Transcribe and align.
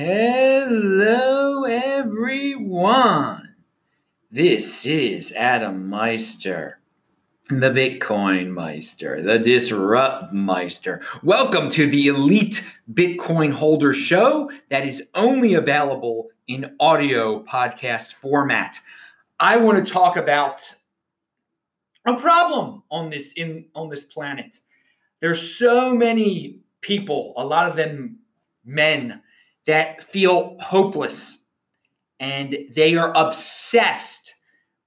Hello, 0.00 1.64
everyone. 1.64 3.56
This 4.30 4.86
is 4.86 5.32
Adam 5.32 5.88
Meister, 5.88 6.78
the 7.48 7.72
Bitcoin 7.72 8.50
Meister, 8.50 9.20
the 9.20 9.40
Disrupt 9.40 10.32
Meister. 10.32 11.02
Welcome 11.24 11.68
to 11.70 11.88
the 11.88 12.06
Elite 12.06 12.64
Bitcoin 12.94 13.52
Holder 13.52 13.92
Show 13.92 14.52
that 14.68 14.86
is 14.86 15.02
only 15.16 15.54
available 15.54 16.28
in 16.46 16.76
audio 16.78 17.42
podcast 17.42 18.12
format. 18.12 18.78
I 19.40 19.56
want 19.56 19.84
to 19.84 19.92
talk 19.92 20.16
about 20.16 20.76
a 22.06 22.14
problem 22.14 22.84
on 22.92 23.10
this 23.10 23.32
in 23.32 23.64
on 23.74 23.88
this 23.88 24.04
planet. 24.04 24.60
There's 25.18 25.56
so 25.56 25.92
many 25.92 26.60
people, 26.82 27.34
a 27.36 27.44
lot 27.44 27.68
of 27.68 27.74
them 27.74 28.20
men 28.64 29.22
that 29.68 30.02
feel 30.02 30.56
hopeless 30.60 31.44
and 32.20 32.56
they 32.74 32.96
are 32.96 33.12
obsessed 33.14 34.34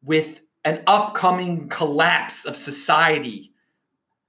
with 0.04 0.42
an 0.66 0.82
upcoming 0.88 1.70
collapse 1.70 2.46
of 2.46 2.56
society 2.56 3.54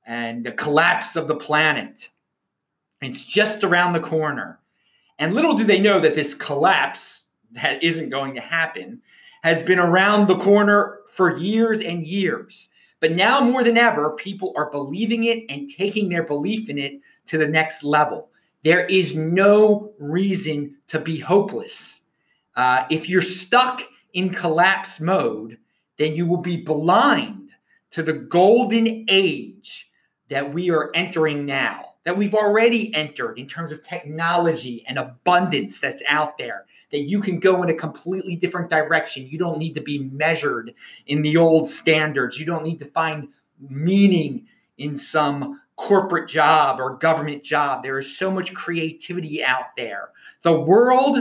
and 0.07 0.45
the 0.45 0.53
collapse 0.53 1.17
of 1.17 1.27
the 1.27 1.35
planet. 1.35 2.07
It's 3.01 3.25
just 3.25 3.65
around 3.65 3.95
the 3.95 4.01
corner. 4.01 4.61
And 5.19 5.35
little 5.35 5.55
do 5.55 5.65
they 5.65 5.81
know 5.81 5.99
that 6.01 6.15
this 6.15 6.35
collapse 6.35 7.25
that 7.53 7.83
isn't 7.83 8.11
going 8.11 8.35
to 8.35 8.41
happen 8.43 9.01
has 9.43 9.63
been 9.63 9.79
around 9.79 10.27
the 10.27 10.39
corner 10.39 10.99
for 11.15 11.39
years 11.39 11.81
and 11.81 12.07
years. 12.07 12.69
But 13.01 13.13
now 13.13 13.41
more 13.41 13.65
than 13.65 13.79
ever, 13.79 14.11
people 14.11 14.53
are 14.55 14.71
believing 14.71 15.25
it 15.25 15.47
and 15.49 15.71
taking 15.71 16.11
their 16.11 16.25
belief 16.25 16.69
in 16.69 16.77
it 16.77 17.01
to 17.29 17.39
the 17.39 17.49
next 17.49 17.83
level. 17.83 18.29
There 18.65 18.87
is 18.87 19.17
no 19.17 19.93
reason 19.99 20.77
to 20.89 21.01
be 21.01 21.19
hopeless. 21.19 22.01
Uh, 22.55 22.85
if 22.91 23.09
you're 23.09 23.23
stuck 23.23 23.83
in 24.13 24.31
collapse 24.31 25.01
mode, 25.01 25.59
then 25.99 26.15
you 26.15 26.27
will 26.27 26.39
be 26.41 26.59
blind 26.59 27.51
to 27.91 28.03
the 28.03 28.13
golden 28.13 29.07
age 29.09 29.91
that 30.29 30.53
we 30.53 30.71
are 30.71 30.91
entering 30.95 31.45
now, 31.45 31.95
that 32.05 32.17
we've 32.17 32.35
already 32.35 32.95
entered 32.95 33.39
in 33.39 33.47
terms 33.47 33.73
of 33.73 33.83
technology 33.83 34.85
and 34.87 34.99
abundance 34.99 35.81
that's 35.81 36.03
out 36.09 36.39
there, 36.39 36.67
that 36.91 37.03
you 37.03 37.21
can 37.21 37.39
go 37.39 37.63
in 37.63 37.69
a 37.69 37.75
completely 37.75 38.37
different 38.37 38.71
direction. 38.71 39.27
You 39.27 39.39
don't 39.39 39.59
need 39.59 39.75
to 39.75 39.81
be 39.83 39.99
measured 39.99 40.75
in 41.07 41.23
the 41.23 41.37
old 41.37 41.69
standards, 41.69 42.39
you 42.39 42.47
don't 42.47 42.65
need 42.65 42.79
to 42.79 42.87
find 42.87 43.29
meaning 43.69 44.47
in 44.79 44.97
some 44.97 45.61
corporate 45.83 46.29
job 46.29 46.81
or 46.81 46.97
government 46.97 47.43
job. 47.43 47.83
There 47.83 47.99
is 47.99 48.17
so 48.17 48.31
much 48.31 48.55
creativity 48.55 49.43
out 49.43 49.77
there. 49.77 50.11
The 50.43 50.61
world 50.61 51.19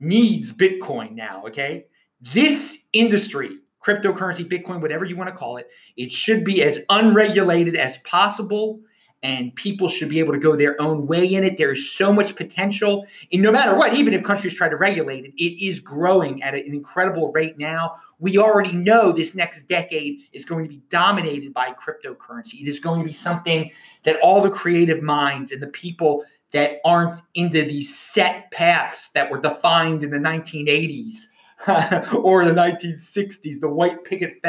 needs 0.00 0.52
Bitcoin 0.52 1.12
now, 1.12 1.42
okay? 1.46 1.86
This 2.32 2.84
industry, 2.92 3.58
cryptocurrency, 3.84 4.48
Bitcoin, 4.48 4.80
whatever 4.80 5.04
you 5.04 5.16
want 5.16 5.30
to 5.30 5.36
call 5.36 5.56
it, 5.56 5.68
it 5.96 6.12
should 6.12 6.44
be 6.44 6.62
as 6.62 6.78
unregulated 6.90 7.74
as 7.74 7.98
possible 7.98 8.80
and 9.22 9.54
people 9.56 9.88
should 9.88 10.08
be 10.08 10.20
able 10.20 10.32
to 10.32 10.38
go 10.38 10.54
their 10.54 10.80
own 10.80 11.06
way 11.06 11.26
in 11.26 11.42
it. 11.42 11.58
There 11.58 11.72
is 11.72 11.90
so 11.90 12.12
much 12.12 12.36
potential. 12.36 13.06
And 13.32 13.42
no 13.42 13.50
matter 13.50 13.74
what, 13.74 13.94
even 13.94 14.14
if 14.14 14.22
countries 14.22 14.54
try 14.54 14.68
to 14.68 14.76
regulate 14.76 15.24
it, 15.24 15.32
it 15.36 15.64
is 15.64 15.80
growing 15.80 16.42
at 16.42 16.54
an 16.54 16.64
incredible 16.66 17.32
rate 17.32 17.58
now. 17.58 17.96
We 18.20 18.38
already 18.38 18.72
know 18.72 19.10
this 19.10 19.34
next 19.34 19.64
decade 19.64 20.20
is 20.32 20.44
going 20.44 20.64
to 20.64 20.68
be 20.68 20.82
dominated 20.88 21.52
by 21.52 21.72
cryptocurrency. 21.72 22.62
It 22.62 22.68
is 22.68 22.78
going 22.78 23.00
to 23.00 23.06
be 23.06 23.12
something 23.12 23.70
that 24.04 24.20
all 24.20 24.40
the 24.40 24.50
creative 24.50 25.02
minds 25.02 25.50
and 25.50 25.60
the 25.60 25.68
people 25.68 26.24
that 26.52 26.78
aren't 26.84 27.20
into 27.34 27.62
these 27.62 27.96
set 27.96 28.50
paths 28.52 29.10
that 29.10 29.30
were 29.30 29.40
defined 29.40 30.04
in 30.04 30.10
the 30.10 30.18
1980s 30.18 31.24
or 32.14 32.44
the 32.44 32.52
1960s, 32.52 33.60
the 33.60 33.68
white 33.68 34.04
picket 34.04 34.40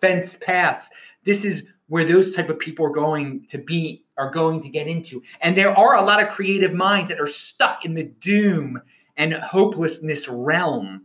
fence 0.00 0.36
paths. 0.40 0.90
This 1.24 1.44
is 1.44 1.68
where 1.88 2.04
those 2.04 2.34
type 2.34 2.48
of 2.48 2.58
people 2.58 2.86
are 2.86 2.90
going 2.90 3.44
to 3.48 3.58
be 3.58 4.04
are 4.16 4.30
going 4.30 4.60
to 4.60 4.68
get 4.68 4.86
into. 4.86 5.22
And 5.40 5.56
there 5.56 5.76
are 5.76 5.96
a 5.96 6.02
lot 6.02 6.22
of 6.22 6.28
creative 6.28 6.72
minds 6.72 7.08
that 7.08 7.20
are 7.20 7.26
stuck 7.26 7.84
in 7.84 7.94
the 7.94 8.04
doom 8.04 8.80
and 9.16 9.34
hopelessness 9.34 10.28
realm 10.28 11.04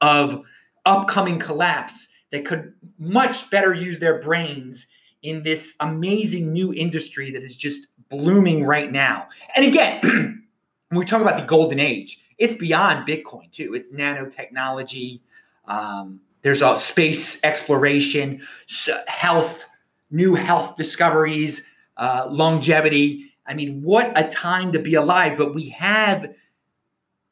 of 0.00 0.42
upcoming 0.84 1.38
collapse 1.38 2.08
that 2.30 2.44
could 2.44 2.72
much 2.98 3.50
better 3.50 3.72
use 3.72 3.98
their 3.98 4.20
brains 4.20 4.86
in 5.22 5.42
this 5.42 5.74
amazing 5.80 6.52
new 6.52 6.72
industry 6.72 7.30
that 7.30 7.42
is 7.42 7.56
just 7.56 7.88
blooming 8.10 8.64
right 8.64 8.92
now. 8.92 9.26
And 9.54 9.64
again 9.66 10.00
when 10.90 10.98
we 10.98 11.04
talk 11.04 11.22
about 11.22 11.38
the 11.38 11.46
golden 11.46 11.80
age 11.80 12.20
it's 12.38 12.54
beyond 12.54 13.06
bitcoin 13.06 13.50
too. 13.52 13.74
It's 13.74 13.90
nanotechnology. 13.90 15.20
Um, 15.66 16.20
there's 16.42 16.62
a 16.62 16.76
space 16.76 17.42
exploration 17.42 18.46
health 19.06 19.64
new 20.10 20.34
health 20.34 20.76
discoveries, 20.76 21.66
uh, 21.96 22.28
longevity. 22.30 23.32
I 23.46 23.54
mean, 23.54 23.82
what 23.82 24.12
a 24.16 24.28
time 24.28 24.72
to 24.72 24.78
be 24.78 24.94
alive. 24.94 25.38
But 25.38 25.54
we 25.54 25.68
have 25.70 26.34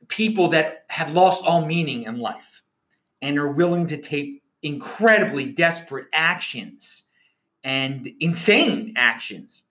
people 0.08 0.48
that 0.48 0.84
have 0.88 1.12
lost 1.12 1.44
all 1.44 1.64
meaning 1.64 2.04
in 2.04 2.18
life 2.18 2.62
and 3.22 3.38
are 3.38 3.50
willing 3.50 3.86
to 3.88 3.96
take 3.96 4.42
incredibly 4.62 5.44
desperate 5.44 6.06
actions 6.12 7.04
and 7.62 8.10
insane 8.20 8.94
actions. 8.96 9.62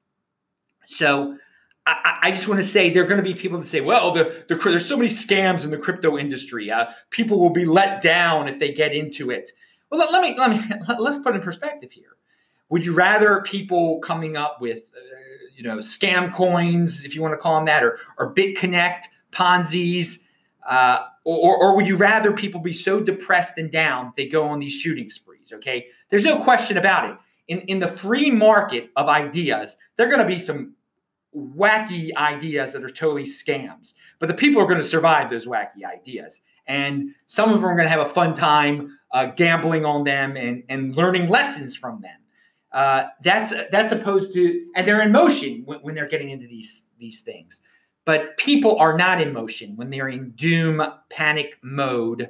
So 0.85 1.37
I, 1.85 2.19
I 2.23 2.31
just 2.31 2.47
want 2.47 2.59
to 2.61 2.67
say 2.67 2.89
there 2.89 3.03
are 3.03 3.07
going 3.07 3.23
to 3.23 3.23
be 3.23 3.33
people 3.33 3.59
that 3.59 3.65
say, 3.65 3.81
well, 3.81 4.11
the, 4.11 4.45
the, 4.47 4.55
there's 4.55 4.85
so 4.85 4.97
many 4.97 5.09
scams 5.09 5.65
in 5.65 5.71
the 5.71 5.77
crypto 5.77 6.17
industry. 6.17 6.71
Uh, 6.71 6.87
people 7.09 7.39
will 7.39 7.49
be 7.49 7.65
let 7.65 8.01
down 8.01 8.47
if 8.47 8.59
they 8.59 8.71
get 8.71 8.93
into 8.93 9.31
it. 9.31 9.51
Well, 9.89 9.99
let, 9.99 10.11
let 10.11 10.21
me 10.21 10.35
let 10.37 10.49
me 10.49 10.61
let's 10.99 11.17
put 11.17 11.35
in 11.35 11.41
perspective 11.41 11.91
here. 11.91 12.15
Would 12.69 12.85
you 12.85 12.93
rather 12.93 13.41
people 13.41 13.99
coming 13.99 14.35
up 14.37 14.59
with, 14.61 14.83
uh, 14.95 14.99
you 15.55 15.63
know, 15.63 15.77
scam 15.77 16.33
coins, 16.33 17.05
if 17.05 17.15
you 17.15 17.21
want 17.21 17.33
to 17.33 17.37
call 17.37 17.55
them 17.55 17.65
that, 17.65 17.83
or, 17.83 17.99
or 18.17 18.33
BitConnect, 18.33 19.03
Ponzi's, 19.31 20.27
uh, 20.67 21.05
or, 21.25 21.57
or 21.57 21.75
would 21.75 21.87
you 21.87 21.95
rather 21.95 22.31
people 22.31 22.59
be 22.59 22.73
so 22.73 22.99
depressed 22.99 23.57
and 23.57 23.71
down 23.71 24.11
they 24.15 24.27
go 24.27 24.43
on 24.43 24.59
these 24.59 24.73
shooting 24.73 25.09
sprees? 25.09 25.51
Okay, 25.53 25.87
there's 26.09 26.23
no 26.23 26.41
question 26.43 26.77
about 26.77 27.09
it. 27.09 27.17
In 27.47 27.59
in 27.61 27.79
the 27.79 27.87
free 27.87 28.31
market 28.31 28.89
of 28.95 29.07
ideas, 29.07 29.77
there 29.95 30.07
are 30.07 30.09
going 30.09 30.21
to 30.21 30.27
be 30.27 30.39
some 30.39 30.75
wacky 31.35 32.13
ideas 32.15 32.73
that 32.73 32.83
are 32.83 32.89
totally 32.89 33.23
scams, 33.23 33.93
but 34.19 34.27
the 34.27 34.33
people 34.33 34.61
are 34.61 34.67
going 34.67 34.81
to 34.81 34.87
survive 34.87 35.29
those 35.29 35.45
wacky 35.45 35.83
ideas, 35.85 36.41
and 36.67 37.09
some 37.25 37.49
of 37.49 37.55
them 37.55 37.65
are 37.65 37.75
going 37.75 37.85
to 37.85 37.89
have 37.89 38.07
a 38.07 38.13
fun 38.13 38.33
time 38.33 38.97
uh, 39.11 39.25
gambling 39.25 39.85
on 39.85 40.03
them 40.03 40.37
and 40.37 40.63
and 40.69 40.95
learning 40.95 41.27
lessons 41.27 41.75
from 41.75 42.01
them. 42.01 42.19
Uh, 42.73 43.05
that's 43.21 43.53
that's 43.71 43.91
opposed 43.91 44.33
to, 44.33 44.65
and 44.75 44.87
they're 44.87 45.01
in 45.01 45.11
motion 45.11 45.61
when, 45.65 45.79
when 45.79 45.95
they're 45.95 46.07
getting 46.07 46.31
into 46.31 46.47
these 46.47 46.83
these 46.97 47.21
things. 47.21 47.61
But 48.05 48.35
people 48.37 48.77
are 48.79 48.97
not 48.97 49.21
in 49.21 49.31
motion 49.31 49.75
when 49.75 49.89
they're 49.89 50.09
in 50.09 50.31
doom 50.31 50.83
panic 51.09 51.57
mode, 51.61 52.29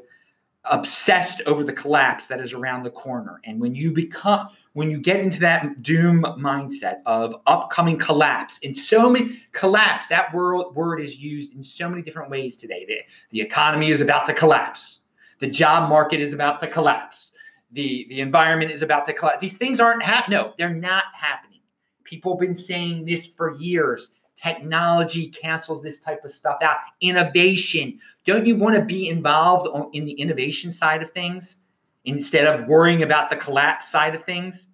obsessed 0.66 1.42
over 1.46 1.64
the 1.64 1.74
collapse 1.74 2.28
that 2.28 2.42
is 2.42 2.54
around 2.54 2.84
the 2.84 2.92
corner. 2.92 3.40
And 3.46 3.60
when 3.60 3.74
you 3.74 3.92
become 3.92 4.50
when 4.74 4.92
you 4.92 4.98
get 4.98 5.20
into 5.20 5.40
that 5.40 5.82
doom 5.82 6.24
mindset 6.38 6.98
of 7.06 7.36
upcoming 7.48 7.98
collapse, 7.98 8.58
in 8.60 8.76
so 8.76 9.10
many 9.10 9.42
collapse, 9.54 10.08
that 10.08 10.34
word, 10.34 10.74
word 10.74 11.00
is 11.00 11.18
used 11.18 11.56
in 11.56 11.64
so 11.64 11.90
many 11.90 12.02
different 12.02 12.30
ways 12.30 12.56
today. 12.56 12.86
The, 12.86 13.00
the 13.30 13.42
economy 13.42 13.92
is 13.92 14.02
about 14.02 14.26
to 14.26 14.34
collapse. 14.34 15.00
The 15.40 15.48
job 15.48 15.90
market 15.90 16.20
is 16.20 16.34
about 16.34 16.60
to 16.62 16.68
collapse 16.68 17.33
the 17.74 18.06
the 18.10 18.22
environment 18.22 18.72
is 18.72 18.82
about 18.82 19.06
to 19.08 19.14
collapse. 19.14 19.40
These 19.42 19.58
things 19.58 19.80
aren't 19.80 20.04
happening. 20.04 20.40
No, 20.40 20.54
they're 20.58 20.74
not 20.74 21.06
happening. 21.16 21.60
People 22.04 22.34
have 22.34 22.40
been 22.40 22.54
saying 22.54 23.06
this 23.06 23.28
for 23.28 23.56
years. 23.58 24.12
Technology 24.36 25.28
cancels 25.28 25.82
this 25.82 26.00
type 26.00 26.24
of 26.26 26.32
stuff 26.32 26.58
out. 26.62 26.78
Innovation. 27.02 28.00
Don't 28.26 28.46
you 28.46 28.56
want 28.56 28.76
to 28.76 28.84
be 28.84 29.08
involved 29.08 29.68
on, 29.70 29.90
in 29.94 30.06
the 30.06 30.14
innovation 30.14 30.72
side 30.72 31.02
of 31.02 31.12
things 31.12 31.58
instead 32.06 32.46
of 32.46 32.68
worrying 32.68 33.04
about 33.04 33.30
the 33.30 33.36
collapse 33.36 33.90
side 33.90 34.16
of 34.16 34.24
things? 34.26 34.68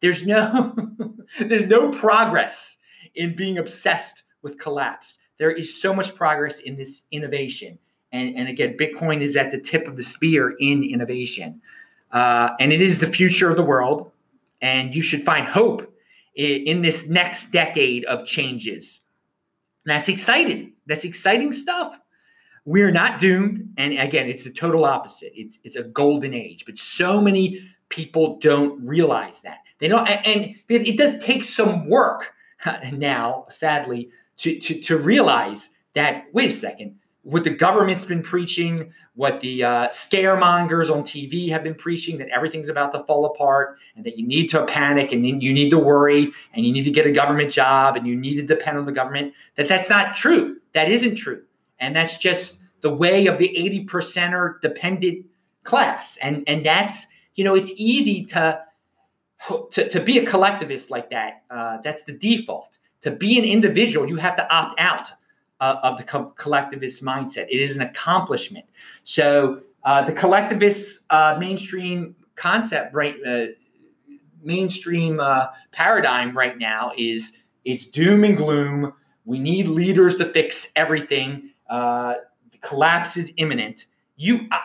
There's 0.00 0.26
no 0.26 0.74
there's 1.40 1.66
no 1.66 1.90
progress 1.90 2.76
in 3.14 3.34
being 3.34 3.58
obsessed 3.58 4.22
with 4.42 4.58
collapse. 4.58 5.18
There 5.38 5.50
is 5.50 5.80
so 5.80 5.94
much 5.94 6.14
progress 6.14 6.60
in 6.60 6.76
this 6.76 7.02
innovation. 7.10 7.78
And, 8.12 8.36
and 8.36 8.48
again, 8.48 8.76
Bitcoin 8.78 9.20
is 9.20 9.36
at 9.36 9.50
the 9.50 9.60
tip 9.60 9.86
of 9.86 9.96
the 9.96 10.02
spear 10.02 10.54
in 10.60 10.84
innovation. 10.84 11.60
Uh, 12.16 12.56
and 12.58 12.72
it 12.72 12.80
is 12.80 13.00
the 13.00 13.06
future 13.06 13.50
of 13.50 13.56
the 13.56 13.62
world. 13.62 14.10
And 14.62 14.94
you 14.94 15.02
should 15.02 15.22
find 15.22 15.46
hope 15.46 15.92
in, 16.34 16.80
this 16.80 17.10
next 17.10 17.50
decade 17.50 18.06
of 18.06 18.24
changes. 18.24 19.02
And 19.84 19.94
that's 19.94 20.08
exciting. 20.08 20.72
That's 20.86 21.04
exciting 21.04 21.52
stuff. 21.52 21.98
We're 22.64 22.90
not 22.90 23.20
doomed. 23.20 23.68
And 23.76 23.92
again, 23.92 24.30
it's 24.30 24.44
the 24.44 24.50
total 24.50 24.86
opposite. 24.86 25.32
It's 25.36 25.58
it's 25.62 25.76
a 25.76 25.82
golden 25.82 26.32
age. 26.32 26.64
But 26.64 26.78
so 26.78 27.20
many 27.20 27.60
people 27.90 28.38
don't 28.38 28.82
realize 28.82 29.42
that. 29.42 29.58
They 29.78 29.88
don't, 29.88 30.08
and, 30.08 30.26
and 30.26 30.54
because 30.66 30.88
it 30.88 30.96
does 30.96 31.22
take 31.22 31.44
some 31.44 31.86
work 31.86 32.32
now, 32.92 33.44
sadly, 33.50 34.08
to, 34.38 34.58
to, 34.58 34.80
to 34.80 34.96
realize 34.96 35.68
that, 35.92 36.24
wait 36.32 36.48
a 36.48 36.54
second, 36.54 36.96
what 37.26 37.42
the 37.42 37.50
government's 37.50 38.04
been 38.04 38.22
preaching, 38.22 38.92
what 39.14 39.40
the 39.40 39.64
uh, 39.64 39.88
scaremongers 39.88 40.94
on 40.94 41.02
TV 41.02 41.48
have 41.48 41.64
been 41.64 41.74
preaching 41.74 42.18
that 42.18 42.28
everything's 42.28 42.68
about 42.68 42.92
to 42.92 43.02
fall 43.02 43.24
apart 43.26 43.78
and 43.96 44.06
that 44.06 44.16
you 44.16 44.24
need 44.24 44.46
to 44.46 44.64
panic 44.66 45.10
and 45.10 45.26
you 45.26 45.52
need 45.52 45.70
to 45.70 45.78
worry 45.78 46.30
and 46.54 46.64
you 46.64 46.72
need 46.72 46.84
to 46.84 46.90
get 46.92 47.04
a 47.04 47.10
government 47.10 47.52
job 47.52 47.96
and 47.96 48.06
you 48.06 48.14
need 48.14 48.36
to 48.36 48.44
depend 48.44 48.78
on 48.78 48.86
the 48.86 48.92
government, 48.92 49.34
that 49.56 49.66
that's 49.66 49.90
not 49.90 50.14
true. 50.14 50.58
That 50.72 50.88
isn't 50.88 51.16
true. 51.16 51.42
And 51.80 51.96
that's 51.96 52.16
just 52.16 52.60
the 52.82 52.94
way 52.94 53.26
of 53.26 53.38
the 53.38 53.56
80 53.56 53.86
percenter 53.86 54.60
dependent 54.60 55.26
class. 55.64 56.18
And, 56.18 56.44
and 56.46 56.64
that's, 56.64 57.08
you 57.34 57.42
know, 57.42 57.56
it's 57.56 57.72
easy 57.74 58.24
to, 58.26 58.60
to, 59.72 59.88
to 59.88 59.98
be 59.98 60.18
a 60.18 60.24
collectivist 60.24 60.92
like 60.92 61.10
that. 61.10 61.42
Uh, 61.50 61.78
that's 61.82 62.04
the 62.04 62.12
default. 62.12 62.78
To 63.00 63.10
be 63.10 63.36
an 63.36 63.44
individual, 63.44 64.08
you 64.08 64.14
have 64.14 64.36
to 64.36 64.48
opt 64.48 64.78
out 64.78 65.10
uh, 65.60 65.76
of 65.82 65.98
the 65.98 66.04
co- 66.04 66.32
collectivist 66.36 67.02
mindset. 67.02 67.46
It 67.48 67.60
is 67.60 67.76
an 67.76 67.82
accomplishment. 67.82 68.64
So 69.04 69.62
uh, 69.84 70.02
the 70.02 70.12
collectivist 70.12 71.00
uh, 71.10 71.36
mainstream 71.38 72.16
concept, 72.34 72.94
right, 72.94 73.14
uh, 73.26 73.46
mainstream 74.42 75.20
uh, 75.20 75.46
paradigm 75.72 76.36
right 76.36 76.58
now 76.58 76.92
is 76.96 77.38
it's 77.64 77.86
doom 77.86 78.24
and 78.24 78.36
gloom. 78.36 78.92
We 79.24 79.38
need 79.38 79.68
leaders 79.68 80.16
to 80.16 80.26
fix 80.26 80.70
everything. 80.76 81.50
Uh, 81.68 82.16
collapse 82.60 83.16
is 83.16 83.32
imminent. 83.38 83.86
You, 84.16 84.48
I, 84.50 84.60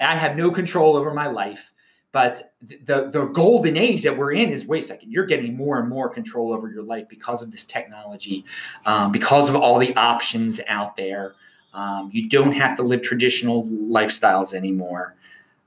I 0.00 0.16
have 0.16 0.36
no 0.36 0.50
control 0.50 0.96
over 0.96 1.12
my 1.12 1.26
life. 1.26 1.70
But 2.14 2.54
the 2.62 3.10
the 3.10 3.24
golden 3.32 3.76
age 3.76 4.04
that 4.04 4.16
we're 4.16 4.30
in 4.30 4.50
is 4.50 4.64
wait 4.66 4.84
a 4.84 4.86
second, 4.86 5.10
you're 5.10 5.26
getting 5.26 5.56
more 5.56 5.80
and 5.80 5.88
more 5.88 6.08
control 6.08 6.54
over 6.54 6.70
your 6.70 6.84
life 6.84 7.08
because 7.08 7.42
of 7.42 7.50
this 7.50 7.64
technology, 7.64 8.44
um, 8.86 9.10
because 9.10 9.48
of 9.48 9.56
all 9.56 9.80
the 9.80 9.94
options 9.96 10.60
out 10.68 10.94
there. 10.94 11.34
Um, 11.72 12.10
you 12.12 12.28
don't 12.28 12.52
have 12.52 12.76
to 12.76 12.84
live 12.84 13.02
traditional 13.02 13.64
lifestyles 13.66 14.54
anymore, 14.54 15.16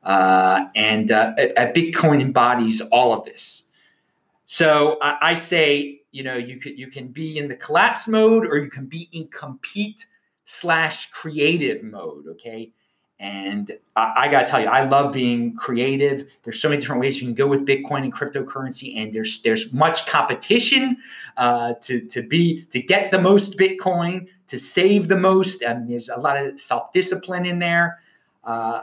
uh, 0.03 0.67
and 0.73 1.11
uh, 1.11 1.33
Bitcoin 1.35 2.21
embodies 2.21 2.79
all 2.93 3.11
of 3.11 3.25
this. 3.25 3.65
So 4.45 4.99
I, 5.01 5.17
I 5.21 5.35
say, 5.35 5.99
you 6.13 6.23
know, 6.23 6.37
you 6.37 6.61
can 6.61 6.77
you 6.77 6.87
can 6.87 7.09
be 7.09 7.39
in 7.39 7.49
the 7.49 7.57
collapse 7.57 8.07
mode 8.07 8.45
or 8.47 8.57
you 8.57 8.69
can 8.69 8.85
be 8.85 9.09
in 9.11 9.27
compete 9.27 10.05
slash 10.45 11.09
creative 11.11 11.83
mode. 11.83 12.25
Okay, 12.25 12.71
and 13.19 13.71
I, 13.95 14.13
I 14.15 14.27
got 14.27 14.45
to 14.45 14.51
tell 14.51 14.61
you, 14.61 14.67
I 14.67 14.87
love 14.87 15.11
being 15.11 15.55
creative. 15.55 16.27
There's 16.43 16.61
so 16.61 16.69
many 16.69 16.79
different 16.79 17.01
ways 17.01 17.19
you 17.19 17.27
can 17.27 17.33
go 17.33 17.47
with 17.47 17.65
Bitcoin 17.65 18.03
and 18.03 18.13
cryptocurrency, 18.13 18.95
and 18.97 19.11
there's 19.11 19.41
there's 19.41 19.73
much 19.73 20.05
competition 20.05 20.97
uh, 21.37 21.73
to 21.81 22.01
to 22.01 22.21
be 22.21 22.63
to 22.65 22.79
get 22.79 23.11
the 23.11 23.21
most 23.21 23.57
Bitcoin, 23.57 24.27
to 24.47 24.59
save 24.59 25.07
the 25.07 25.17
most. 25.17 25.63
Um, 25.63 25.87
there's 25.87 26.09
a 26.09 26.17
lot 26.17 26.37
of 26.37 26.59
self 26.59 26.91
discipline 26.91 27.45
in 27.45 27.59
there, 27.59 27.99
uh, 28.43 28.81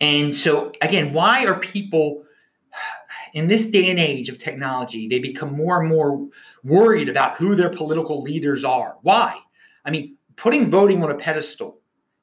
and 0.00 0.34
so 0.34 0.72
again, 0.82 1.12
why 1.12 1.46
are 1.46 1.58
people 1.58 2.24
in 3.32 3.48
this 3.48 3.66
day 3.68 3.88
and 3.88 3.98
age 3.98 4.28
of 4.28 4.36
technology? 4.36 5.08
They 5.08 5.20
become 5.20 5.54
more 5.54 5.80
and 5.80 5.88
more 5.88 6.28
worried 6.64 7.08
about 7.08 7.38
who 7.38 7.54
their 7.54 7.70
political 7.70 8.20
leaders 8.20 8.62
are. 8.62 8.96
Why? 9.00 9.38
I 9.86 9.90
mean, 9.90 10.18
putting 10.36 10.68
voting 10.68 11.02
on 11.02 11.10
a 11.10 11.14
pedestal 11.14 11.79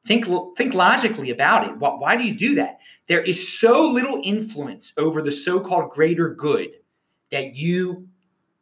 Think 0.08 0.26
think 0.58 0.74
logically 0.74 1.30
about 1.32 1.68
it. 1.68 1.78
Why, 1.78 1.90
why 1.90 2.16
do 2.16 2.24
you 2.24 2.34
do 2.34 2.56
that? 2.56 2.80
There 3.08 3.22
is 3.22 3.60
so 3.60 3.88
little 3.88 4.22
influence 4.24 4.94
over 4.98 5.22
the 5.22 5.32
so-called 5.32 5.92
greater 5.92 6.30
good 6.34 6.70
that 7.32 7.56
you 7.56 8.08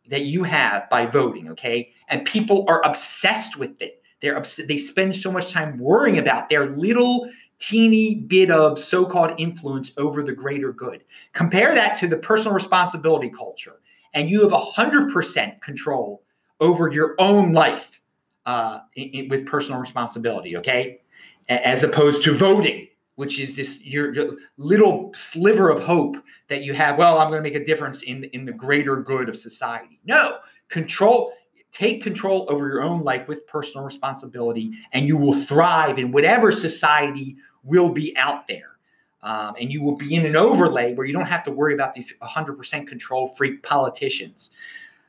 that 0.10 0.22
you 0.24 0.44
have 0.44 0.90
by 0.90 1.06
voting, 1.06 1.50
okay? 1.50 1.92
And 2.10 2.26
people 2.26 2.66
are 2.68 2.84
obsessed 2.86 3.58
with 3.58 3.82
it. 3.82 4.02
They're 4.22 4.38
obs- 4.38 4.62
they 4.68 4.78
spend 4.78 5.16
so 5.16 5.32
much 5.32 5.52
time 5.52 5.80
worrying 5.80 6.20
about 6.20 6.50
their 6.50 6.76
little 6.76 7.30
teeny 7.58 8.16
bit 8.16 8.52
of 8.52 8.78
so-called 8.78 9.34
influence 9.40 9.92
over 9.98 10.22
the 10.22 10.34
greater 10.34 10.74
good. 10.74 11.04
Compare 11.34 11.74
that 11.76 11.98
to 12.00 12.08
the 12.08 12.18
personal 12.18 12.54
responsibility 12.54 13.30
culture, 13.30 13.80
and 14.14 14.30
you 14.30 14.42
have 14.42 14.52
hundred 14.52 15.12
percent 15.12 15.62
control 15.62 16.24
over 16.60 16.92
your 16.92 17.16
own 17.20 17.54
life 17.54 18.00
uh, 18.46 18.80
in, 18.96 19.10
in, 19.10 19.30
with 19.30 19.46
personal 19.46 19.80
responsibility. 19.80 20.58
Okay, 20.58 21.02
as 21.50 21.84
opposed 21.84 22.24
to 22.24 22.38
voting, 22.38 22.88
which 23.16 23.40
is 23.40 23.56
this 23.56 23.86
your, 23.86 24.14
your, 24.14 24.38
little 24.58 25.12
sliver 25.16 25.70
of 25.70 25.84
hope 25.84 26.18
that 26.48 26.64
you 26.64 26.74
have. 26.74 26.98
Well, 26.98 27.20
I'm 27.20 27.30
going 27.30 27.44
to 27.44 27.50
make 27.50 27.60
a 27.60 27.66
difference 27.66 28.04
in 28.04 28.26
in 28.26 28.46
the 28.46 28.52
greater 28.52 28.98
good 28.98 29.30
of 29.30 29.38
society. 29.38 30.00
No, 30.06 30.38
control. 30.70 31.34
Take 31.72 32.02
control 32.02 32.46
over 32.50 32.70
your 32.70 32.82
own 32.82 33.04
life 33.04 33.28
with 33.28 33.46
personal 33.48 33.86
responsibility, 33.86 34.72
and 34.94 35.08
you 35.08 35.18
will 35.18 35.34
thrive 35.34 36.00
in 36.00 36.12
whatever 36.12 36.52
society 36.52 37.36
will 37.64 37.90
be 37.90 38.16
out 38.16 38.48
there. 38.48 38.76
Um, 39.24 39.56
and 39.60 39.74
you 39.74 39.82
will 39.82 39.98
be 39.98 40.16
in 40.16 40.26
an 40.26 40.36
overlay 40.36 40.94
where 40.94 41.06
you 41.06 41.12
don't 41.12 41.26
have 41.26 41.44
to 41.46 41.52
worry 41.52 41.74
about 41.74 41.96
these 41.96 42.14
100% 42.20 42.88
control 42.88 43.30
freak 43.36 43.64
politicians. 43.64 44.52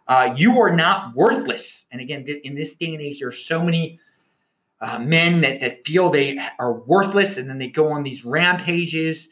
Uh, 0.08 0.32
you 0.34 0.58
are 0.58 0.74
not 0.74 1.14
worthless. 1.14 1.86
And 1.92 2.00
again, 2.00 2.24
th- 2.24 2.42
in 2.42 2.54
this 2.54 2.76
day 2.76 2.94
and 2.94 3.02
age, 3.02 3.20
there 3.20 3.28
are 3.28 3.32
so 3.32 3.62
many 3.62 4.00
uh, 4.80 4.98
men 4.98 5.40
that, 5.40 5.60
that 5.60 5.84
feel 5.84 6.10
they 6.10 6.38
are 6.58 6.74
worthless 6.80 7.38
and 7.38 7.48
then 7.48 7.58
they 7.58 7.68
go 7.68 7.90
on 7.90 8.02
these 8.02 8.24
rampages 8.24 9.30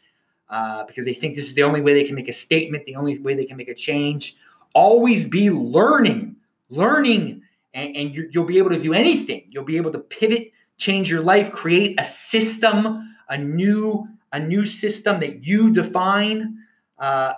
uh, 0.49 0.83
because 0.85 1.05
they 1.05 1.13
think 1.13 1.35
this 1.35 1.45
is 1.45 1.55
the 1.55 1.63
only 1.63 1.81
way 1.81 1.93
they 1.93 2.03
can 2.03 2.15
make 2.15 2.27
a 2.27 2.33
statement, 2.33 2.85
the 2.85 2.95
only 2.95 3.19
way 3.19 3.33
they 3.33 3.45
can 3.45 3.57
make 3.57 3.69
a 3.69 3.75
change. 3.75 4.35
Always 4.73 5.27
be 5.27 5.49
learning, 5.49 6.35
learning, 6.69 7.41
and, 7.73 7.95
and 7.95 8.15
you, 8.15 8.29
will 8.33 8.45
be 8.45 8.57
able 8.57 8.69
to 8.71 8.81
do 8.81 8.93
anything. 8.93 9.45
You'll 9.49 9.63
be 9.63 9.77
able 9.77 9.91
to 9.91 9.99
pivot, 9.99 10.51
change 10.77 11.09
your 11.09 11.21
life, 11.21 11.51
create 11.51 11.99
a 11.99 12.03
system, 12.03 13.15
a 13.29 13.37
new 13.37 14.07
a 14.33 14.39
new 14.39 14.65
system 14.65 15.21
that 15.21 15.45
you 15.45 15.71
define. 15.71 16.57
Uh, 16.99 17.33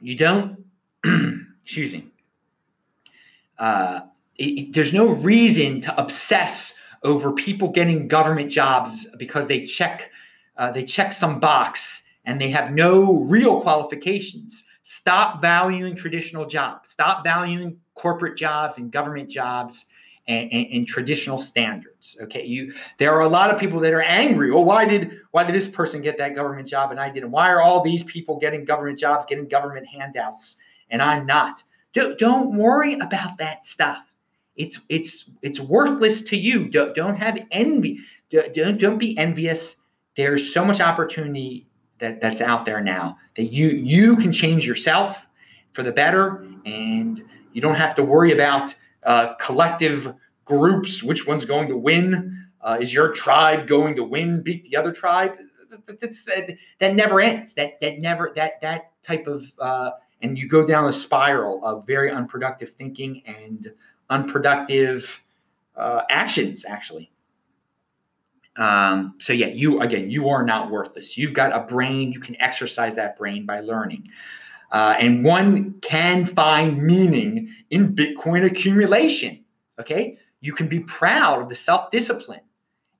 you 0.00 0.14
don't, 0.14 0.64
excuse 1.64 1.92
me. 1.92 2.06
Uh, 3.58 4.02
it, 4.38 4.72
there's 4.72 4.92
no 4.92 5.08
reason 5.08 5.80
to 5.82 6.00
obsess 6.00 6.74
over 7.02 7.32
people 7.32 7.68
getting 7.68 8.08
government 8.08 8.50
jobs 8.50 9.06
because 9.18 9.46
they 9.46 9.64
check 9.64 10.10
uh, 10.56 10.70
they 10.70 10.84
check 10.84 11.12
some 11.12 11.38
box 11.38 12.02
and 12.24 12.40
they 12.40 12.48
have 12.50 12.72
no 12.72 13.20
real 13.24 13.60
qualifications. 13.60 14.64
Stop 14.82 15.42
valuing 15.42 15.94
traditional 15.94 16.46
jobs. 16.46 16.88
Stop 16.88 17.22
valuing 17.24 17.76
corporate 17.94 18.36
jobs 18.36 18.78
and 18.78 18.90
government 18.90 19.28
jobs 19.28 19.86
and, 20.28 20.50
and, 20.52 20.66
and, 20.72 20.86
traditional 20.86 21.38
standards. 21.38 22.16
Okay, 22.22 22.44
you 22.44 22.72
there 22.98 23.12
are 23.12 23.20
a 23.20 23.28
lot 23.28 23.52
of 23.52 23.60
people 23.60 23.78
that 23.80 23.92
are 23.92 24.02
angry. 24.02 24.50
Well, 24.50 24.64
why 24.64 24.84
did 24.84 25.20
why 25.30 25.44
did 25.44 25.54
this 25.54 25.68
person 25.68 26.02
get 26.02 26.18
that 26.18 26.34
government 26.34 26.66
job 26.66 26.90
and 26.90 26.98
I 26.98 27.10
didn't? 27.10 27.30
Why 27.30 27.50
are 27.50 27.60
all 27.60 27.82
these 27.82 28.02
people 28.02 28.38
getting 28.38 28.64
government 28.64 28.98
jobs, 28.98 29.24
getting 29.26 29.46
government 29.46 29.86
handouts, 29.86 30.56
and 30.90 31.00
I'm 31.00 31.26
not? 31.26 31.62
Don't, 31.92 32.18
don't 32.18 32.56
worry 32.56 32.94
about 32.94 33.38
that 33.38 33.64
stuff. 33.64 34.12
It's 34.56 34.80
it's 34.88 35.30
it's 35.42 35.60
worthless 35.60 36.22
to 36.24 36.36
you. 36.36 36.68
Don't, 36.68 36.94
don't 36.94 37.16
have 37.16 37.38
envy. 37.50 37.98
Don't 38.30 38.78
don't 38.78 38.98
be 38.98 39.16
envious. 39.18 39.76
There's 40.16 40.52
so 40.52 40.64
much 40.64 40.80
opportunity 40.80 41.66
that 41.98 42.20
that's 42.20 42.40
out 42.40 42.64
there 42.64 42.80
now 42.80 43.18
that 43.36 43.52
you 43.52 43.68
you 43.68 44.16
can 44.16 44.32
change 44.32 44.66
yourself 44.66 45.18
for 45.72 45.82
the 45.82 45.92
better, 45.92 46.46
and 46.64 47.22
you 47.52 47.60
don't 47.60 47.74
have 47.74 47.94
to 47.96 48.02
worry 48.02 48.32
about 48.32 48.74
uh, 49.04 49.34
collective 49.34 50.14
groups. 50.44 51.02
Which 51.02 51.26
one's 51.26 51.44
going 51.44 51.68
to 51.68 51.76
win? 51.76 52.46
Uh, 52.62 52.78
is 52.80 52.92
your 52.92 53.12
tribe 53.12 53.68
going 53.68 53.94
to 53.96 54.04
win? 54.04 54.42
Beat 54.42 54.64
the 54.64 54.76
other 54.76 54.92
tribe? 54.92 55.32
That's, 55.86 56.24
that, 56.24 56.56
that 56.78 56.94
never 56.94 57.20
ends. 57.20 57.54
That 57.54 57.80
that 57.80 57.98
never 57.98 58.32
that 58.34 58.60
that 58.62 58.92
type 59.02 59.26
of 59.26 59.52
uh, 59.58 59.90
and 60.22 60.38
you 60.38 60.48
go 60.48 60.66
down 60.66 60.86
a 60.86 60.92
spiral 60.92 61.64
of 61.64 61.86
very 61.86 62.10
unproductive 62.10 62.70
thinking 62.70 63.22
and 63.26 63.72
unproductive 64.10 65.22
uh, 65.76 66.02
actions, 66.08 66.64
actually. 66.66 67.10
Um, 68.56 69.14
so 69.18 69.32
yeah, 69.32 69.48
you 69.48 69.80
again, 69.80 70.10
you 70.10 70.28
are 70.28 70.44
not 70.44 70.70
worthless. 70.70 71.18
You've 71.18 71.34
got 71.34 71.52
a 71.52 71.60
brain. 71.60 72.12
You 72.12 72.20
can 72.20 72.40
exercise 72.40 72.94
that 72.96 73.18
brain 73.18 73.44
by 73.44 73.60
learning, 73.60 74.08
uh, 74.72 74.94
and 74.98 75.24
one 75.24 75.74
can 75.80 76.24
find 76.24 76.82
meaning 76.82 77.54
in 77.70 77.94
Bitcoin 77.94 78.46
accumulation. 78.46 79.44
Okay, 79.78 80.18
you 80.40 80.54
can 80.54 80.68
be 80.68 80.80
proud 80.80 81.42
of 81.42 81.48
the 81.50 81.54
self 81.54 81.90
discipline 81.90 82.40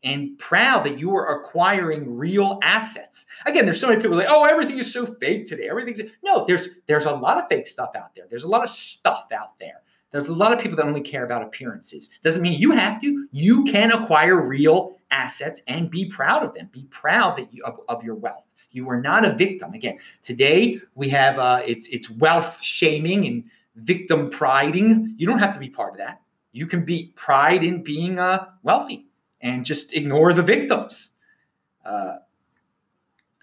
and 0.04 0.38
proud 0.38 0.84
that 0.84 0.98
you 0.98 1.14
are 1.16 1.40
acquiring 1.40 2.16
real 2.16 2.60
assets. 2.62 3.26
Again, 3.46 3.64
there's 3.64 3.80
so 3.80 3.88
many 3.88 4.00
people 4.00 4.16
like, 4.16 4.28
oh, 4.30 4.44
everything 4.44 4.78
is 4.78 4.92
so 4.92 5.06
fake 5.06 5.46
today. 5.46 5.68
Everything's 5.68 6.00
no. 6.22 6.44
There's 6.46 6.68
there's 6.86 7.06
a 7.06 7.12
lot 7.12 7.38
of 7.38 7.44
fake 7.48 7.66
stuff 7.66 7.90
out 7.96 8.14
there. 8.14 8.26
There's 8.28 8.44
a 8.44 8.48
lot 8.48 8.62
of 8.62 8.70
stuff 8.70 9.26
out 9.32 9.58
there. 9.58 9.82
There's 10.16 10.30
a 10.30 10.34
lot 10.34 10.52
of 10.52 10.58
people 10.58 10.76
that 10.76 10.86
only 10.86 11.02
care 11.02 11.24
about 11.24 11.42
appearances. 11.42 12.08
Doesn't 12.22 12.40
mean 12.40 12.58
you 12.58 12.70
have 12.70 13.00
to. 13.02 13.28
You 13.32 13.64
can 13.64 13.92
acquire 13.92 14.40
real 14.40 14.96
assets 15.10 15.60
and 15.68 15.90
be 15.90 16.06
proud 16.06 16.42
of 16.42 16.54
them. 16.54 16.70
Be 16.72 16.84
proud 16.90 17.36
that 17.36 17.52
you 17.52 17.62
of, 17.64 17.80
of 17.88 18.02
your 18.02 18.14
wealth. 18.14 18.44
You 18.70 18.88
are 18.88 19.00
not 19.00 19.26
a 19.26 19.34
victim. 19.34 19.74
Again, 19.74 19.98
today 20.22 20.80
we 20.94 21.08
have 21.10 21.38
uh, 21.38 21.60
it's 21.66 21.86
it's 21.88 22.08
wealth 22.08 22.62
shaming 22.62 23.26
and 23.26 23.44
victim 23.76 24.30
priding. 24.30 25.14
You 25.18 25.26
don't 25.26 25.38
have 25.38 25.52
to 25.52 25.60
be 25.60 25.68
part 25.68 25.92
of 25.92 25.98
that. 25.98 26.22
you 26.56 26.66
can 26.66 26.86
be 26.86 27.12
pride 27.16 27.62
in 27.62 27.82
being 27.82 28.18
uh, 28.18 28.46
wealthy 28.62 29.06
and 29.42 29.64
just 29.66 29.92
ignore 29.92 30.32
the 30.32 30.42
victims. 30.42 31.10
Uh, 31.84 32.16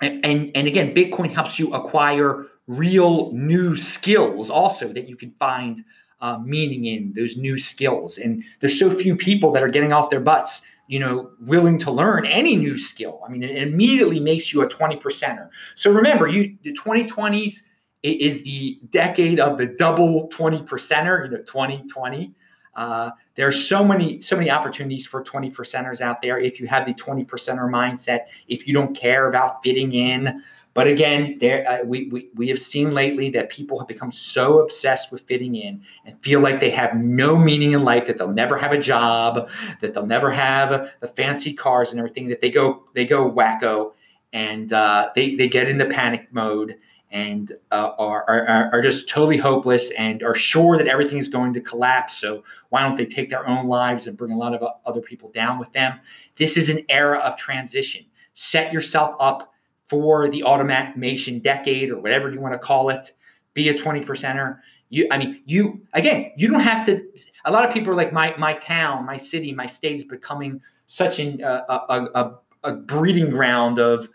and, 0.01 0.25
and, 0.25 0.51
and 0.56 0.68
again, 0.68 0.96
Bitcoin 0.96 1.32
helps 1.32 1.60
you 1.60 1.72
acquire 1.75 2.48
real 2.65 3.32
new 3.32 3.75
skills 3.75 4.50
also 4.50 4.92
that 4.92 5.08
you 5.08 5.15
can 5.15 5.32
find 5.38 5.84
uh, 6.24 6.39
meaning 6.39 6.86
in 6.86 7.13
those 7.15 7.36
new 7.36 7.58
skills. 7.58 8.18
And 8.18 8.44
there's 8.62 8.80
so 8.80 8.89
few 8.89 9.15
people 9.15 9.51
that 9.51 9.62
are 9.62 9.68
getting 9.68 9.92
off 9.92 10.10
their 10.10 10.22
butts, 10.22 10.62
you 10.88 10.98
know, 10.98 11.30
willing 11.42 11.77
to 11.80 11.92
learn 11.92 12.25
any 12.25 12.56
new 12.56 12.77
skill. 12.77 13.22
I 13.27 13.30
mean, 13.30 13.44
it 13.44 13.58
immediately 13.58 14.22
makes 14.22 14.53
you 14.53 14.62
a 14.62 14.70
20 14.70 14.96
percenter. 14.96 15.50
So 15.75 15.92
remember, 15.92 16.27
you 16.27 16.58
the 16.63 16.74
2020s 16.74 17.63
is 18.03 18.44
the 18.44 18.80
decade 18.89 19.42
of 19.42 19.58
the 19.58 19.65
double 19.65 20.30
20 20.30 20.63
percenter, 20.63 21.25
you 21.25 21.32
know, 21.32 21.44
2020. 21.44 22.34
Uh, 22.75 23.12
there 23.36 23.48
are 23.48 23.51
so 23.51 23.84
many 23.84 24.20
so 24.20 24.36
many 24.36 24.50
opportunities 24.50 25.06
for 25.06 25.24
20 25.24 25.51
percenters 25.51 26.01
out 26.01 26.22
there 26.22 26.39
if 26.39 26.60
you 26.60 26.68
have 26.68 26.86
the 26.86 26.94
20 26.94 27.24
percenter 27.25 27.70
mindset 27.70 28.22
if 28.48 28.68
you 28.68 28.74
don't 28.74 28.96
care 28.96 29.27
about 29.27 29.63
fitting 29.63 29.94
in. 29.94 30.44
But 30.74 30.88
again 30.88 31.38
there 31.39 31.70
uh, 31.70 31.86
we, 31.86 32.08
we 32.08 32.30
we 32.34 32.48
have 32.50 32.58
seen 32.58 32.94
lately 32.94 33.30
that 33.32 33.50
people 33.50 33.77
have 33.77 33.88
become 33.88 34.12
so 34.12 34.60
obsessed 34.60 35.12
with 35.12 35.22
fitting 35.22 35.53
in 35.56 35.84
and 36.06 36.20
feel 36.24 36.39
like 36.39 36.60
they 36.60 36.72
have 36.72 36.96
no 36.96 37.38
meaning 37.38 37.74
in 37.74 37.84
life 37.84 38.08
that 38.08 38.18
they'll 38.18 38.32
never 38.32 38.58
have 38.58 38.72
a 38.72 38.80
job 38.80 39.50
that 39.82 39.94
they'll 39.94 40.06
never 40.06 40.32
have 40.32 40.92
the 41.00 41.08
fancy 41.08 41.53
cars 41.53 41.92
and 41.92 42.00
everything 42.00 42.27
that 42.30 42.42
they 42.42 42.50
go 42.50 42.84
they 42.96 43.06
go 43.06 43.30
wacko 43.30 43.92
and 44.34 44.74
uh, 44.74 45.12
they 45.15 45.36
they 45.36 45.48
get 45.48 45.70
into 45.70 45.86
panic 45.86 46.27
mode 46.32 46.75
and 47.13 47.51
uh, 47.72 47.91
are, 48.00 48.27
are, 48.27 48.70
are 48.74 48.82
just 48.82 49.08
totally 49.08 49.38
hopeless 49.38 49.91
and 49.91 50.24
are 50.24 50.34
sure 50.34 50.79
that 50.79 50.88
everything 50.88 51.20
is 51.20 51.29
going 51.29 51.53
to 51.53 51.62
collapse. 51.62 52.17
So 52.17 52.43
why 52.70 52.82
don't 52.82 52.98
they 52.98 53.05
take 53.05 53.29
their 53.29 53.48
own 53.48 53.67
lives 53.67 54.08
and 54.08 54.17
bring 54.17 54.32
a 54.32 54.38
lot 54.38 54.55
of 54.55 54.67
other 54.88 55.00
people 55.00 55.29
down 55.29 55.60
with 55.60 55.72
them? 55.74 56.00
This 56.38 56.58
is 56.58 56.70
an 56.70 56.84
era 56.89 57.20
of 57.20 57.38
transition. 57.38 58.03
Set 58.34 58.74
yourself 58.74 59.15
up 59.20 59.53
for 59.88 60.27
the 60.27 60.43
automation 60.43 61.38
decade 61.38 61.91
or 61.91 62.00
whatever 62.00 62.32
you 62.32 62.41
want 62.41 62.55
to 62.55 62.60
call 62.60 62.89
it. 62.89 63.12
Be 63.53 63.70
a 63.70 63.77
20 63.77 64.01
percenter. 64.01 64.58
You, 64.89 65.08
I 65.12 65.20
mean, 65.20 65.43
you 65.46 65.82
again, 65.93 66.32
you 66.36 66.48
don't 66.48 66.62
have 66.62 66.84
to. 66.88 67.03
A 67.46 67.51
lot 67.51 67.63
of 67.67 67.72
people 67.72 67.91
are 67.91 67.96
like, 67.96 68.12
my 68.12 68.36
my 68.38 68.55
town, 68.55 69.05
my 69.05 69.17
city, 69.17 69.53
my 69.53 69.67
state 69.67 69.98
is 69.98 70.03
becoming 70.03 70.62
such 70.88 71.20
an, 71.20 71.43
uh, 71.43 71.62
a, 71.70 72.08
a, 72.15 72.39
a 72.63 72.74
breeding 72.74 73.29
ground 73.29 73.77
of 73.79 74.08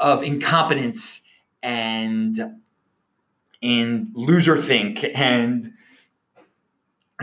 of 0.00 0.22
incompetence 0.22 1.23
and 1.64 2.38
and 3.62 4.08
loser 4.14 4.58
think 4.58 5.04
and 5.14 5.72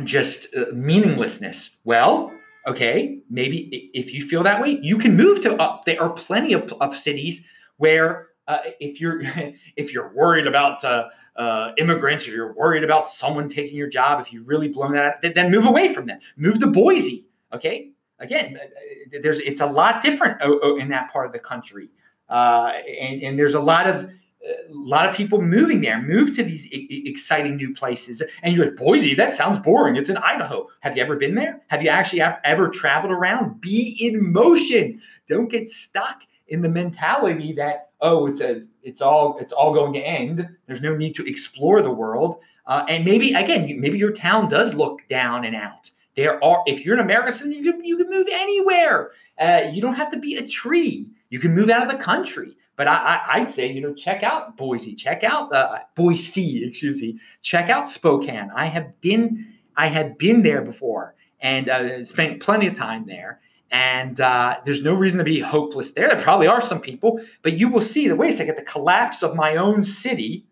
just 0.03 0.47
uh, 0.55 0.65
meaninglessness. 0.73 1.77
Well, 1.83 2.33
okay, 2.67 3.19
maybe 3.29 3.91
if 3.93 4.13
you 4.13 4.25
feel 4.25 4.43
that 4.43 4.61
way, 4.61 4.79
you 4.81 4.97
can 4.97 5.15
move 5.15 5.41
to 5.43 5.55
up. 5.55 5.85
There 5.85 6.01
are 6.01 6.09
plenty 6.09 6.53
of, 6.53 6.73
of 6.81 6.95
cities 6.95 7.41
where 7.77 8.29
uh, 8.47 8.59
if 8.79 8.99
you're 8.99 9.21
if 9.75 9.93
you're 9.93 10.11
worried 10.13 10.47
about 10.47 10.83
uh, 10.83 11.09
uh, 11.35 11.71
immigrants 11.77 12.27
or 12.27 12.31
you're 12.31 12.53
worried 12.53 12.83
about 12.83 13.07
someone 13.07 13.47
taking 13.47 13.77
your 13.77 13.89
job, 13.89 14.19
if 14.19 14.33
you've 14.33 14.47
really 14.47 14.67
blown 14.67 14.93
that 14.93 15.05
out, 15.23 15.35
then 15.35 15.51
move 15.51 15.65
away 15.65 15.93
from 15.93 16.07
them. 16.07 16.19
Move 16.35 16.59
to 16.59 16.67
Boise. 16.67 17.27
Okay, 17.53 17.91
again, 18.19 18.57
uh, 18.61 19.19
there's 19.21 19.39
it's 19.39 19.61
a 19.61 19.65
lot 19.65 20.01
different 20.01 20.41
in 20.79 20.89
that 20.89 21.11
part 21.11 21.27
of 21.27 21.33
the 21.33 21.39
country, 21.39 21.89
uh, 22.29 22.73
and, 22.99 23.21
and 23.21 23.39
there's 23.39 23.55
a 23.55 23.59
lot 23.59 23.87
of 23.87 24.09
a 24.43 24.73
lot 24.73 25.07
of 25.07 25.15
people 25.15 25.41
moving 25.41 25.81
there, 25.81 26.01
move 26.01 26.35
to 26.35 26.43
these 26.43 26.67
I- 26.73 26.87
exciting 27.05 27.57
new 27.57 27.73
places. 27.73 28.23
And 28.41 28.55
you're 28.55 28.65
like, 28.65 28.75
Boise, 28.75 29.13
that 29.15 29.29
sounds 29.29 29.57
boring. 29.57 29.95
It's 29.95 30.09
in 30.09 30.17
Idaho. 30.17 30.67
Have 30.79 30.95
you 30.95 31.03
ever 31.03 31.15
been 31.15 31.35
there? 31.35 31.61
Have 31.67 31.83
you 31.83 31.89
actually 31.89 32.21
ever 32.21 32.69
traveled 32.69 33.13
around? 33.13 33.61
Be 33.61 33.97
in 33.99 34.31
motion. 34.31 35.01
Don't 35.27 35.49
get 35.49 35.69
stuck 35.69 36.23
in 36.47 36.61
the 36.61 36.69
mentality 36.69 37.53
that 37.53 37.91
oh, 38.01 38.25
it's 38.25 38.41
a, 38.41 38.61
it's 38.83 39.01
all, 39.01 39.37
it's 39.37 39.51
all 39.51 39.73
going 39.73 39.93
to 39.93 39.99
end. 39.99 40.47
There's 40.65 40.81
no 40.81 40.95
need 40.95 41.13
to 41.15 41.27
explore 41.27 41.81
the 41.81 41.91
world. 41.91 42.39
Uh, 42.65 42.83
and 42.89 43.05
maybe 43.05 43.33
again, 43.33 43.79
maybe 43.79 43.97
your 43.97 44.11
town 44.11 44.49
does 44.49 44.73
look 44.73 45.01
down 45.09 45.45
and 45.45 45.55
out. 45.55 45.89
There 46.15 46.43
are, 46.43 46.63
if 46.65 46.83
you're 46.83 46.95
an 46.95 46.99
American 46.99 47.51
you 47.51 47.71
can, 47.71 47.83
you 47.83 47.97
can 47.97 48.09
move 48.09 48.27
anywhere. 48.31 49.11
Uh, 49.39 49.69
you 49.71 49.81
don't 49.81 49.93
have 49.93 50.11
to 50.11 50.19
be 50.19 50.35
a 50.35 50.47
tree. 50.47 51.07
You 51.29 51.39
can 51.39 51.55
move 51.55 51.69
out 51.69 51.83
of 51.83 51.91
the 51.97 52.03
country. 52.03 52.57
But 52.81 52.87
I, 52.87 53.41
would 53.41 53.47
say, 53.47 53.71
you 53.71 53.79
know, 53.79 53.93
check 53.93 54.23
out 54.23 54.57
Boise, 54.57 54.95
check 54.95 55.23
out 55.23 55.53
uh, 55.53 55.81
Boise, 55.93 56.65
excuse 56.67 56.99
me, 56.99 57.19
check 57.43 57.69
out 57.69 57.87
Spokane. 57.87 58.49
I 58.55 58.65
have 58.65 58.99
been, 59.01 59.53
I 59.77 59.85
had 59.85 60.17
been 60.17 60.41
there 60.41 60.63
before 60.63 61.13
and 61.41 61.69
uh, 61.69 62.03
spent 62.05 62.41
plenty 62.41 62.65
of 62.65 62.73
time 62.73 63.05
there. 63.05 63.39
And 63.69 64.19
uh, 64.19 64.61
there's 64.65 64.81
no 64.81 64.95
reason 64.95 65.19
to 65.19 65.23
be 65.23 65.39
hopeless 65.39 65.91
there. 65.91 66.07
There 66.07 66.19
probably 66.19 66.47
are 66.47 66.59
some 66.59 66.81
people, 66.81 67.21
but 67.43 67.59
you 67.59 67.69
will 67.69 67.81
see 67.81 68.07
the 68.07 68.15
wait 68.15 68.33
a 68.33 68.37
second, 68.37 68.55
the 68.55 68.63
collapse 68.63 69.21
of 69.21 69.35
my 69.35 69.57
own 69.57 69.83
city. 69.83 70.47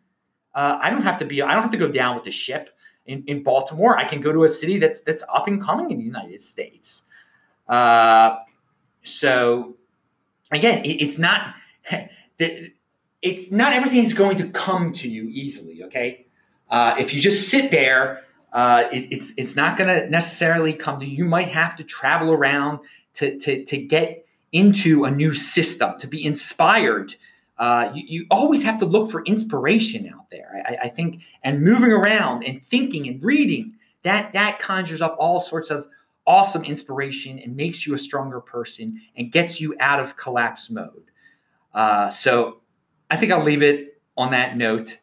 Uh, 0.53 0.77
I 0.79 0.91
don't 0.91 1.01
have 1.01 1.17
to 1.17 1.25
be, 1.25 1.41
I 1.41 1.55
don't 1.55 1.63
have 1.63 1.71
to 1.71 1.77
go 1.77 1.91
down 1.91 2.13
with 2.13 2.25
the 2.25 2.31
ship 2.31 2.69
in, 3.07 3.24
in 3.25 3.41
Baltimore. 3.41 3.98
I 3.98 4.03
can 4.03 4.21
go 4.21 4.31
to 4.31 4.43
a 4.43 4.50
city 4.50 4.77
that's 4.77 5.01
that's 5.01 5.24
up 5.33 5.48
and 5.48 5.59
coming 5.59 5.89
in 5.89 5.98
the 5.98 6.05
United 6.05 6.41
States. 6.41 7.05
Uh, 7.67 8.38
so 9.01 9.77
again, 10.51 10.86
it, 10.86 11.01
it's 11.01 11.17
not 11.17 11.55
it's 12.39 13.51
not 13.51 13.74
everything 13.74 14.03
is 14.03 14.13
going 14.13 14.38
to 14.38 14.48
come 14.50 14.93
to 14.93 15.10
you 15.10 15.27
easily. 15.29 15.84
Okay, 15.84 16.25
uh, 16.69 16.96
if 17.00 17.13
you 17.13 17.22
just 17.22 17.50
sit 17.50 17.72
there, 17.72 18.24
uh, 18.53 18.86
it, 18.91 19.12
it's 19.12 19.34
it's 19.38 19.55
not 19.55 19.77
going 19.77 19.89
to 19.89 20.10
necessarily 20.10 20.74
come 20.74 21.00
to 21.00 21.05
you. 21.05 21.17
You 21.17 21.25
might 21.25 21.50
have 21.50 21.75
to 21.77 21.84
travel 21.84 22.31
around 22.31 22.79
to 23.15 23.38
to 23.39 23.65
to 23.65 23.77
get 23.77 24.25
into 24.51 25.05
a 25.05 25.12
new 25.12 25.34
system 25.34 25.98
to 26.00 26.08
be 26.08 26.25
inspired. 26.25 27.15
Uh, 27.58 27.91
you, 27.93 28.03
you, 28.08 28.25
always 28.31 28.63
have 28.63 28.79
to 28.79 28.86
look 28.86 29.12
for 29.12 29.22
inspiration 29.25 30.10
out 30.15 30.29
there. 30.31 30.63
I, 30.65 30.86
I, 30.86 30.89
think, 30.89 31.19
and 31.43 31.62
moving 31.62 31.91
around 31.91 32.46
and 32.46 32.63
thinking 32.63 33.05
and 33.05 33.22
reading 33.22 33.74
that 34.03 34.31
that 34.31 34.60
conjures 34.60 35.01
up 35.01 35.17
all 35.19 35.41
sorts 35.41 35.69
of 35.69 35.86
awesome 36.25 36.63
inspiration 36.63 37.38
and 37.39 37.55
makes 37.55 37.86
you 37.86 37.93
a 37.96 37.98
stronger 37.98 38.39
person 38.39 39.01
and 39.17 39.31
gets 39.31 39.60
you 39.60 39.75
out 39.79 40.00
of 40.00 40.15
collapse 40.15 40.69
mode. 40.69 41.09
Uh, 41.74 42.10
so 42.10 42.62
I 43.10 43.18
think 43.18 43.32
I'll 43.32 43.44
leave 43.44 43.62
it 43.62 44.02
on 44.18 44.32
that 44.32 44.58
note. 44.58 44.98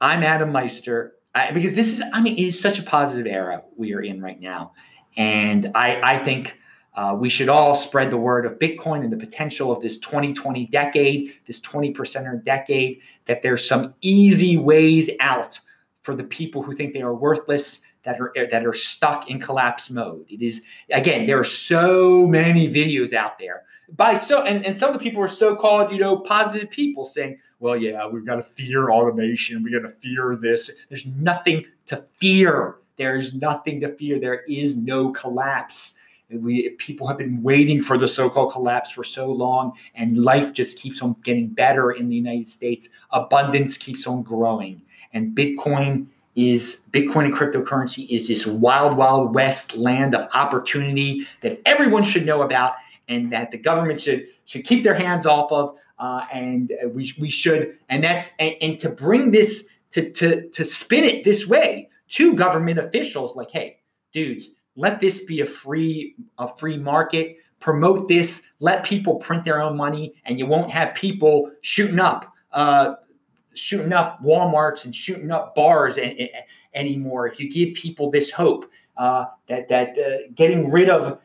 I'm 0.00 0.22
Adam 0.22 0.52
Meister 0.52 1.14
I, 1.34 1.50
because 1.52 1.74
this 1.74 1.88
is, 1.88 2.02
I 2.12 2.20
mean, 2.20 2.36
it 2.36 2.42
is 2.42 2.60
such 2.60 2.78
a 2.78 2.82
positive 2.82 3.26
era 3.26 3.62
we 3.76 3.94
are 3.94 4.00
in 4.00 4.20
right 4.20 4.40
now. 4.40 4.72
And 5.16 5.70
I, 5.74 6.00
I 6.02 6.18
think 6.18 6.58
uh, 6.94 7.16
we 7.18 7.28
should 7.28 7.48
all 7.48 7.74
spread 7.74 8.10
the 8.10 8.16
word 8.16 8.46
of 8.46 8.58
Bitcoin 8.58 9.04
and 9.04 9.12
the 9.12 9.16
potential 9.16 9.70
of 9.70 9.80
this 9.80 9.98
2020 9.98 10.66
decade, 10.66 11.34
this 11.46 11.60
20 11.60 11.92
percenter 11.92 12.42
decade, 12.42 13.00
that 13.26 13.42
there's 13.42 13.66
some 13.66 13.94
easy 14.00 14.56
ways 14.56 15.10
out 15.20 15.60
for 16.02 16.14
the 16.14 16.24
people 16.24 16.62
who 16.62 16.74
think 16.74 16.92
they 16.92 17.02
are 17.02 17.14
worthless, 17.14 17.82
that 18.04 18.20
are 18.20 18.32
that 18.50 18.64
are 18.64 18.72
stuck 18.72 19.28
in 19.28 19.38
collapse 19.38 19.90
mode. 19.90 20.24
It 20.30 20.40
is 20.40 20.64
again, 20.90 21.26
there 21.26 21.38
are 21.38 21.44
so 21.44 22.26
many 22.26 22.66
videos 22.72 23.12
out 23.12 23.38
there 23.38 23.64
by 23.96 24.14
so 24.14 24.42
and, 24.42 24.64
and 24.66 24.76
some 24.76 24.92
of 24.92 24.98
the 24.98 25.02
people 25.02 25.22
are 25.22 25.28
so-called 25.28 25.92
you 25.92 25.98
know 25.98 26.18
positive 26.18 26.70
people 26.70 27.04
saying 27.04 27.38
well 27.58 27.76
yeah 27.76 28.06
we've 28.06 28.26
got 28.26 28.36
to 28.36 28.42
fear 28.42 28.90
automation 28.90 29.62
we 29.62 29.70
got 29.72 29.80
to 29.80 29.88
fear 29.88 30.36
this. 30.36 30.70
There's 30.88 31.06
nothing 31.06 31.64
to 31.86 32.04
fear. 32.16 32.76
There 32.96 33.16
is 33.16 33.34
nothing 33.34 33.80
to 33.80 33.94
fear. 33.96 34.18
There 34.18 34.42
is 34.48 34.76
no 34.76 35.12
collapse. 35.12 35.94
We 36.30 36.70
people 36.70 37.06
have 37.06 37.16
been 37.16 37.42
waiting 37.42 37.82
for 37.82 37.96
the 37.96 38.06
so-called 38.06 38.52
collapse 38.52 38.90
for 38.90 39.04
so 39.04 39.32
long 39.32 39.72
and 39.94 40.18
life 40.18 40.52
just 40.52 40.78
keeps 40.78 41.00
on 41.00 41.16
getting 41.22 41.48
better 41.48 41.92
in 41.92 42.10
the 42.10 42.16
united 42.16 42.46
states. 42.46 42.90
Abundance 43.12 43.78
keeps 43.78 44.06
on 44.06 44.22
growing. 44.22 44.82
And 45.14 45.34
bitcoin 45.34 46.06
is 46.36 46.86
bitcoin 46.90 47.24
and 47.24 47.34
cryptocurrency 47.34 48.08
is 48.10 48.28
this 48.28 48.46
wild 48.46 48.96
wild 48.96 49.34
west 49.34 49.76
land 49.76 50.14
of 50.14 50.28
opportunity 50.34 51.26
that 51.40 51.60
everyone 51.64 52.02
should 52.02 52.26
know 52.26 52.42
about 52.42 52.74
and 53.08 53.32
that 53.32 53.50
the 53.50 53.58
government 53.58 54.00
should 54.00 54.26
should 54.44 54.64
keep 54.64 54.84
their 54.84 54.94
hands 54.94 55.26
off 55.26 55.50
of, 55.50 55.76
uh, 55.98 56.26
and 56.32 56.72
we 56.92 57.12
we 57.18 57.30
should, 57.30 57.76
and 57.88 58.04
that's 58.04 58.32
and, 58.38 58.54
and 58.60 58.78
to 58.80 58.88
bring 58.88 59.30
this 59.30 59.68
to 59.90 60.10
to 60.12 60.48
to 60.50 60.64
spin 60.64 61.04
it 61.04 61.24
this 61.24 61.46
way 61.46 61.88
to 62.08 62.34
government 62.34 62.78
officials, 62.78 63.36
like, 63.36 63.50
hey, 63.50 63.78
dudes, 64.12 64.50
let 64.76 65.00
this 65.00 65.24
be 65.24 65.40
a 65.40 65.46
free 65.46 66.14
a 66.38 66.54
free 66.56 66.76
market. 66.76 67.36
Promote 67.60 68.06
this. 68.06 68.52
Let 68.60 68.84
people 68.84 69.16
print 69.16 69.44
their 69.44 69.60
own 69.60 69.76
money, 69.76 70.14
and 70.24 70.38
you 70.38 70.46
won't 70.46 70.70
have 70.70 70.94
people 70.94 71.50
shooting 71.62 71.98
up. 71.98 72.32
Uh, 72.52 72.94
shooting 73.54 73.92
up 73.92 74.22
Walmarts 74.22 74.84
and 74.84 74.94
shooting 74.94 75.32
up 75.32 75.54
bars 75.56 75.98
and, 75.98 76.16
and, 76.18 76.30
anymore. 76.74 77.26
If 77.26 77.40
you 77.40 77.50
give 77.50 77.74
people 77.74 78.08
this 78.10 78.30
hope 78.30 78.70
uh, 78.96 79.26
that 79.48 79.68
that 79.68 79.98
uh, 79.98 80.30
getting 80.34 80.70
rid 80.70 80.88
of 80.88 81.18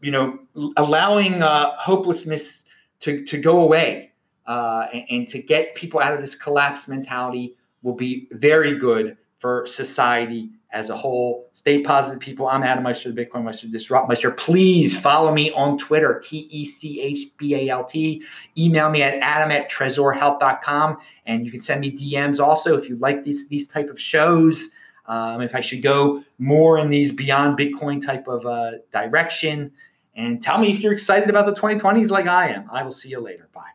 you 0.00 0.10
know, 0.10 0.38
allowing 0.76 1.42
uh, 1.42 1.76
hopelessness 1.76 2.64
to, 3.00 3.24
to 3.24 3.38
go 3.38 3.60
away 3.60 4.12
uh, 4.46 4.86
and, 4.92 5.04
and, 5.10 5.28
to 5.28 5.42
get 5.42 5.74
people 5.74 6.00
out 6.00 6.14
of 6.14 6.20
this 6.20 6.34
collapse 6.34 6.88
mentality 6.88 7.56
will 7.82 7.94
be 7.94 8.28
very 8.32 8.78
good 8.78 9.16
for 9.38 9.66
society 9.66 10.50
as 10.72 10.90
a 10.90 10.96
whole. 10.96 11.48
Stay 11.52 11.82
positive, 11.82 12.20
people. 12.20 12.48
I'm 12.48 12.62
Adam 12.62 12.84
Meister, 12.84 13.10
the 13.10 13.24
Bitcoin 13.24 13.44
Meister, 13.44 13.66
Disrupt 13.68 14.08
Meister. 14.08 14.30
Please 14.30 14.98
follow 14.98 15.32
me 15.32 15.50
on 15.52 15.78
Twitter, 15.78 16.20
T 16.22 16.48
E 16.50 16.64
C 16.64 17.00
H 17.00 17.36
B 17.36 17.54
A 17.54 17.68
L 17.68 17.84
T. 17.84 18.22
Email 18.56 18.90
me 18.90 19.02
at 19.02 19.14
adam 19.14 19.50
at 19.50 19.70
trezorhealth.com. 19.70 20.98
And 21.26 21.44
you 21.44 21.50
can 21.50 21.60
send 21.60 21.80
me 21.80 21.92
DMs 21.92 22.40
also 22.40 22.76
if 22.76 22.88
you 22.88 22.96
like 22.96 23.24
these, 23.24 23.48
these 23.48 23.66
type 23.66 23.88
of 23.88 24.00
shows. 24.00 24.70
Um, 25.08 25.40
if 25.40 25.54
I 25.54 25.60
should 25.60 25.82
go 25.82 26.22
more 26.38 26.78
in 26.78 26.90
these 26.90 27.12
beyond 27.12 27.58
Bitcoin 27.58 28.04
type 28.04 28.28
of 28.28 28.44
uh, 28.46 28.72
direction. 28.92 29.72
And 30.14 30.40
tell 30.40 30.58
me 30.58 30.72
if 30.72 30.80
you're 30.80 30.92
excited 30.92 31.28
about 31.28 31.46
the 31.46 31.52
2020s 31.52 32.10
like 32.10 32.26
I 32.26 32.48
am. 32.48 32.68
I 32.70 32.82
will 32.82 32.92
see 32.92 33.10
you 33.10 33.20
later. 33.20 33.48
Bye. 33.52 33.64